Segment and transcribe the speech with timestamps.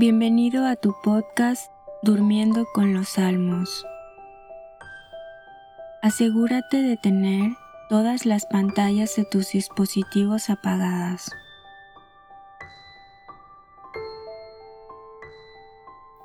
[0.00, 1.70] Bienvenido a tu podcast
[2.02, 3.84] Durmiendo con los Salmos.
[6.00, 7.52] Asegúrate de tener
[7.90, 11.30] todas las pantallas de tus dispositivos apagadas.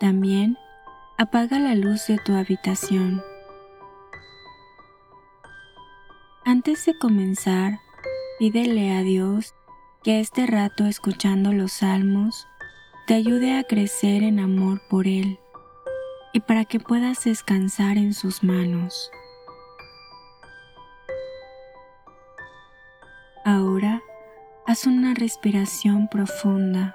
[0.00, 0.56] También
[1.18, 3.22] apaga la luz de tu habitación.
[6.46, 7.80] Antes de comenzar,
[8.38, 9.54] pídele a Dios
[10.02, 12.48] que este rato escuchando los salmos
[13.08, 15.38] te ayude a crecer en amor por Él
[16.34, 19.10] y para que puedas descansar en sus manos.
[23.46, 24.02] Ahora
[24.66, 26.94] haz una respiración profunda.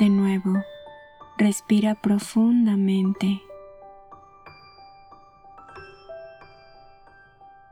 [0.00, 0.64] De nuevo,
[1.38, 3.40] respira profundamente.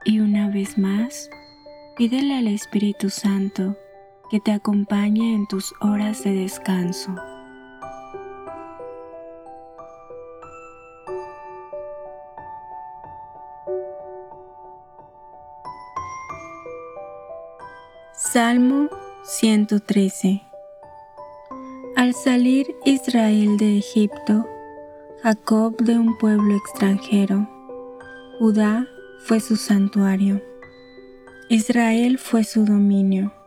[0.04, 1.28] Y una vez más,
[1.96, 3.76] pídele al Espíritu Santo
[4.30, 7.14] que te acompañe en tus horas de descanso.
[18.12, 18.88] Salmo
[19.22, 20.42] 113
[21.96, 24.46] Al salir Israel de Egipto,
[25.22, 27.48] Jacob de un pueblo extranjero,
[28.38, 28.86] Judá
[29.20, 30.42] fue su santuario,
[31.48, 33.37] Israel fue su dominio.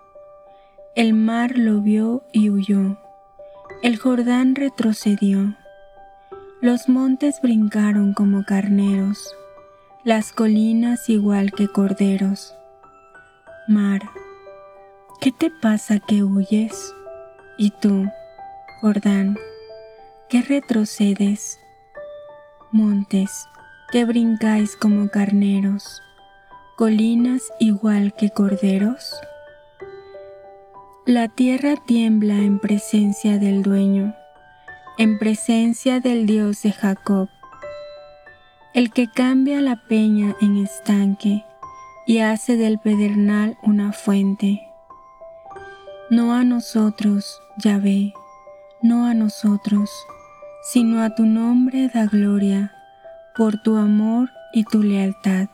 [0.94, 2.97] El mar lo vio y huyó.
[3.81, 5.56] El Jordán retrocedió.
[6.59, 9.34] Los montes brincaron como carneros,
[10.03, 12.53] las colinas igual que corderos.
[13.69, 14.02] Mar,
[15.22, 16.94] ¿qué te pasa que huyes?
[17.58, 18.08] Y tú,
[18.81, 19.38] Jordán,
[20.28, 21.58] ¿qué retrocedes?
[22.73, 23.47] Montes,
[23.94, 26.02] que brincáis como carneros,
[26.75, 29.16] colinas igual que corderos.
[31.07, 34.13] La tierra tiembla en presencia del dueño,
[35.00, 37.28] en presencia del Dios de Jacob,
[38.75, 41.44] el que cambia la peña en estanque
[42.06, 44.62] y hace del pedernal una fuente.
[46.12, 48.13] No a nosotros, Yahvé,
[48.83, 49.89] no a nosotros,
[50.72, 52.75] sino a tu nombre da gloria,
[53.35, 55.50] por tu amor y tu lealtad.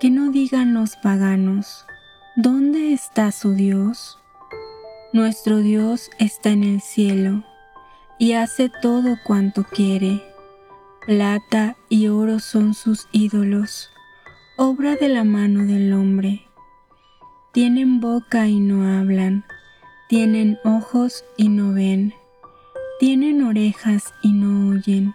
[0.00, 1.84] Que no digan los paganos,
[2.34, 4.18] ¿dónde está su Dios?
[5.14, 7.44] Nuestro Dios está en el cielo
[8.18, 10.22] y hace todo cuanto quiere.
[11.04, 13.90] Plata y oro son sus ídolos,
[14.56, 16.46] obra de la mano del hombre.
[17.52, 19.44] Tienen boca y no hablan,
[20.08, 22.14] tienen ojos y no ven,
[22.98, 25.14] tienen orejas y no oyen,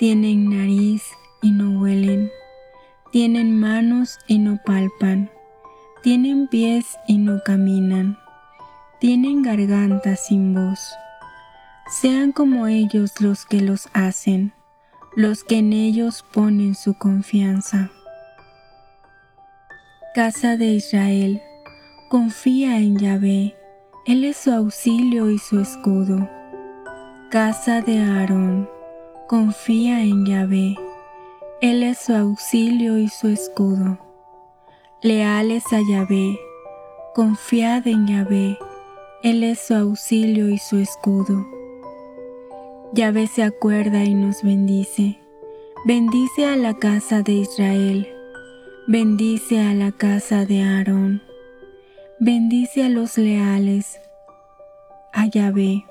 [0.00, 1.04] tienen nariz
[1.42, 2.28] y no huelen,
[3.12, 5.30] tienen manos y no palpan,
[6.02, 8.18] tienen pies y no caminan
[9.02, 10.94] tienen garganta sin voz.
[11.88, 14.52] Sean como ellos los que los hacen,
[15.16, 17.90] los que en ellos ponen su confianza.
[20.14, 21.42] Casa de Israel,
[22.10, 23.56] confía en Yahvé,
[24.06, 26.30] Él es su auxilio y su escudo.
[27.28, 28.70] Casa de Aarón,
[29.26, 30.76] confía en Yahvé,
[31.60, 33.98] Él es su auxilio y su escudo.
[35.02, 36.38] Leales a Yahvé,
[37.16, 38.56] confiad en Yahvé,
[39.22, 41.46] él es su auxilio y su escudo.
[42.92, 45.20] Yahvé se acuerda y nos bendice.
[45.86, 48.08] Bendice a la casa de Israel.
[48.88, 51.22] Bendice a la casa de Aarón.
[52.18, 54.00] Bendice a los leales.
[55.12, 55.84] A Yahvé.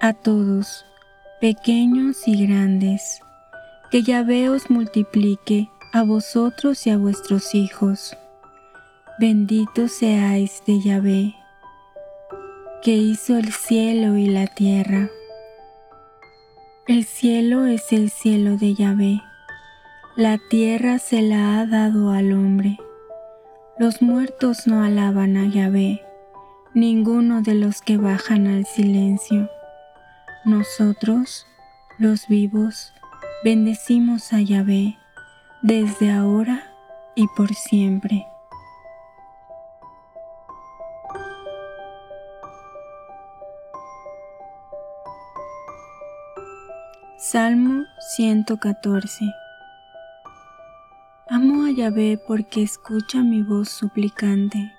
[0.00, 0.84] A todos,
[1.40, 3.20] pequeños y grandes.
[3.90, 8.16] Que Yahvé os multiplique a vosotros y a vuestros hijos.
[9.18, 11.34] Bendito seáis de Yahvé
[12.86, 15.10] que hizo el cielo y la tierra.
[16.86, 19.20] El cielo es el cielo de Yahvé,
[20.14, 22.78] la tierra se la ha dado al hombre.
[23.76, 26.00] Los muertos no alaban a Yahvé,
[26.74, 29.50] ninguno de los que bajan al silencio.
[30.44, 31.44] Nosotros,
[31.98, 32.92] los vivos,
[33.42, 34.96] bendecimos a Yahvé
[35.60, 36.72] desde ahora
[37.16, 38.28] y por siempre.
[47.18, 49.24] Salmo 114
[51.30, 54.74] Amo a Yahvé porque escucha mi voz suplicante,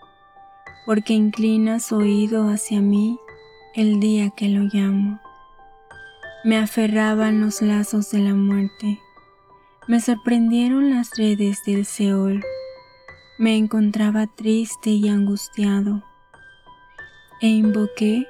[0.86, 3.18] porque inclina su oído hacia mí
[3.74, 5.20] el día que lo llamo.
[6.44, 9.00] Me aferraban los lazos de la muerte,
[9.88, 12.46] me sorprendieron las redes del Seol,
[13.40, 16.04] me encontraba triste y angustiado,
[17.42, 18.28] e invoqué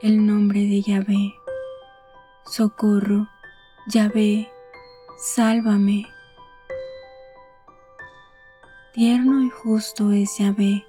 [0.00, 1.34] el nombre de Yahvé.
[2.46, 3.28] Socorro,
[3.92, 4.48] Yahvé,
[5.18, 6.06] sálvame.
[8.94, 10.84] Tierno y justo es Yahvé,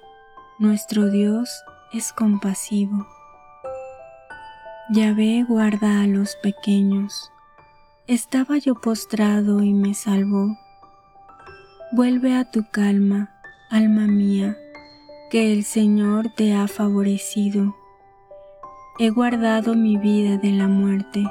[0.60, 1.50] nuestro Dios
[1.92, 3.04] es compasivo.
[4.92, 7.32] Yahvé guarda a los pequeños.
[8.06, 10.56] Estaba yo postrado y me salvó.
[11.90, 13.34] Vuelve a tu calma,
[13.68, 14.56] alma mía,
[15.28, 17.74] que el Señor te ha favorecido.
[19.00, 21.24] He guardado mi vida de la muerte,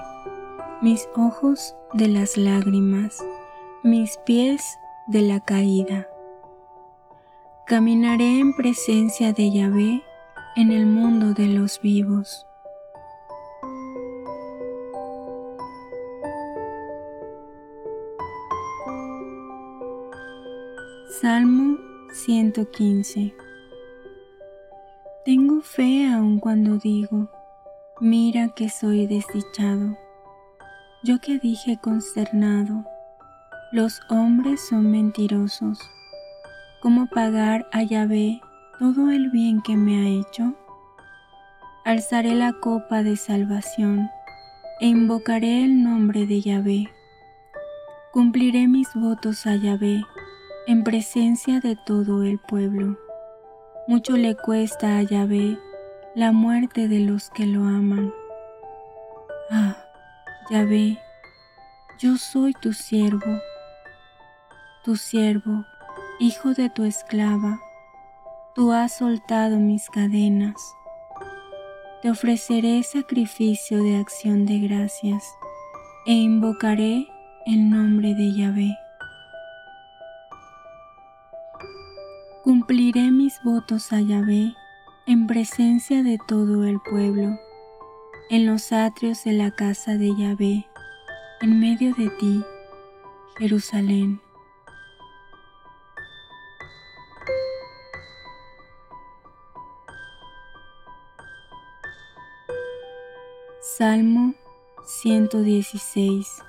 [0.82, 3.24] mis ojos de las lágrimas,
[3.84, 6.08] mis pies de la caída.
[7.68, 10.02] Caminaré en presencia de Yahvé
[10.56, 12.48] en el mundo de los vivos.
[21.22, 21.78] Salmo
[22.26, 23.36] 115
[25.26, 27.30] Tengo fe aun cuando digo,
[28.00, 29.96] mira que soy desdichado.
[31.04, 32.86] Yo que dije consternado,
[33.72, 35.80] los hombres son mentirosos.
[36.80, 38.40] ¿Cómo pagar a Yahvé
[38.78, 40.54] todo el bien que me ha hecho?
[41.86, 44.12] Alzaré la copa de salvación
[44.80, 46.88] e invocaré el nombre de Yahvé.
[48.14, 50.04] Cumpliré mis votos a Yahvé
[50.68, 53.00] en presencia de todo el pueblo.
[53.88, 55.58] Mucho le cuesta a Yahvé
[56.14, 58.14] la muerte de los que lo aman.
[59.50, 59.81] Ah,
[60.52, 61.00] Yahvé,
[61.98, 63.40] yo soy tu siervo,
[64.84, 65.64] tu siervo,
[66.20, 67.62] hijo de tu esclava.
[68.54, 70.56] Tú has soltado mis cadenas.
[72.02, 75.24] Te ofreceré sacrificio de acción de gracias
[76.06, 77.08] e invocaré
[77.46, 78.78] el nombre de Yahvé.
[82.44, 84.54] Cumpliré mis votos a Yahvé
[85.08, 87.40] en presencia de todo el pueblo,
[88.32, 90.66] en los atrios de la casa de Yahvé,
[91.42, 92.42] en medio de ti,
[93.38, 94.22] Jerusalén.
[103.60, 104.34] Salmo
[104.86, 106.42] 116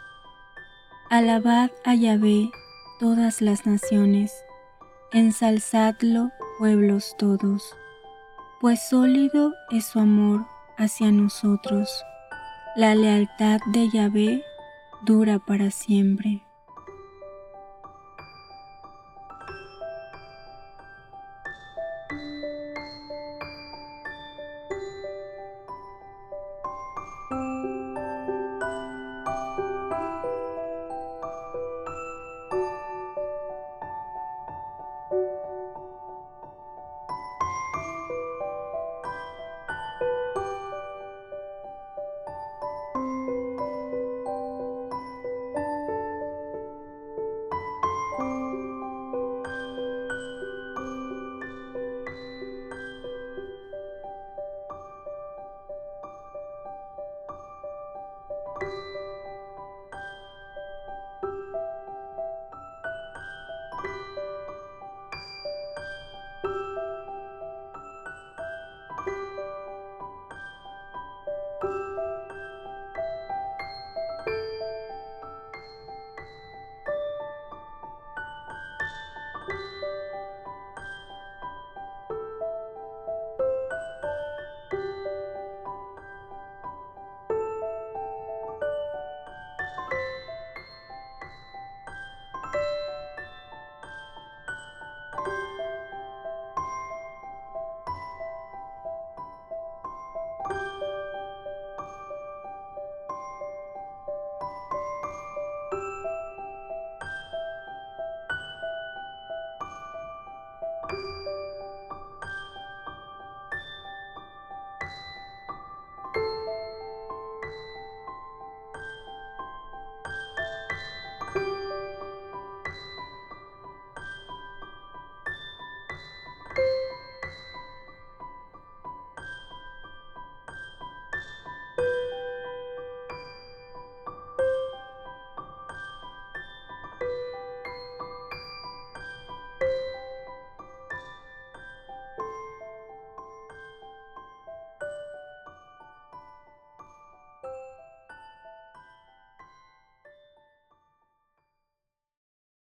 [1.10, 2.48] Alabad a Yahvé
[3.00, 4.32] todas las naciones
[5.10, 6.30] ensalzadlo
[6.60, 7.74] pueblos todos,
[8.60, 12.04] pues sólido es su amor hacia nosotros.
[12.76, 14.42] La lealtad de Yahvé
[15.02, 16.42] dura para siempre.